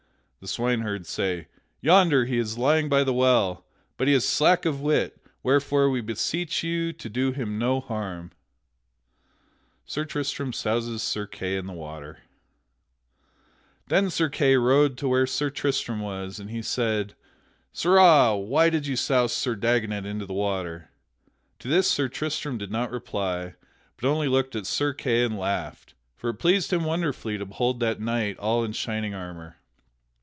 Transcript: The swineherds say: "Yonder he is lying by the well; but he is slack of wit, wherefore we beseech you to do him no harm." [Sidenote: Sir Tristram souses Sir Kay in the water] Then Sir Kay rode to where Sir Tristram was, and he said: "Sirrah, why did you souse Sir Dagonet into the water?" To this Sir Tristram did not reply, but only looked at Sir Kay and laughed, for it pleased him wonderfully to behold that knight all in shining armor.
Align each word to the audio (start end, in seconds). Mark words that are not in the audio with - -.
The 0.43 0.47
swineherds 0.47 1.07
say: 1.07 1.49
"Yonder 1.81 2.25
he 2.25 2.39
is 2.39 2.57
lying 2.57 2.89
by 2.89 3.03
the 3.03 3.13
well; 3.13 3.63
but 3.95 4.07
he 4.07 4.15
is 4.15 4.27
slack 4.27 4.65
of 4.65 4.81
wit, 4.81 5.21
wherefore 5.43 5.87
we 5.87 6.01
beseech 6.01 6.63
you 6.63 6.93
to 6.93 7.07
do 7.09 7.31
him 7.31 7.59
no 7.59 7.79
harm." 7.79 8.31
[Sidenote: 9.85 9.85
Sir 9.85 10.05
Tristram 10.05 10.51
souses 10.51 11.03
Sir 11.03 11.27
Kay 11.27 11.57
in 11.57 11.67
the 11.67 11.73
water] 11.73 12.23
Then 13.85 14.09
Sir 14.09 14.29
Kay 14.29 14.55
rode 14.57 14.97
to 14.97 15.07
where 15.07 15.27
Sir 15.27 15.51
Tristram 15.51 15.99
was, 15.99 16.39
and 16.39 16.49
he 16.49 16.63
said: 16.63 17.13
"Sirrah, 17.71 18.33
why 18.35 18.71
did 18.71 18.87
you 18.87 18.95
souse 18.95 19.33
Sir 19.33 19.55
Dagonet 19.55 20.07
into 20.07 20.25
the 20.25 20.33
water?" 20.33 20.89
To 21.59 21.67
this 21.67 21.87
Sir 21.87 22.07
Tristram 22.07 22.57
did 22.57 22.71
not 22.71 22.89
reply, 22.89 23.53
but 23.95 24.07
only 24.09 24.27
looked 24.27 24.55
at 24.55 24.65
Sir 24.65 24.91
Kay 24.91 25.23
and 25.23 25.37
laughed, 25.37 25.93
for 26.17 26.31
it 26.31 26.39
pleased 26.39 26.73
him 26.73 26.83
wonderfully 26.83 27.37
to 27.37 27.45
behold 27.45 27.79
that 27.81 28.01
knight 28.01 28.39
all 28.39 28.63
in 28.63 28.71
shining 28.71 29.13
armor. 29.13 29.57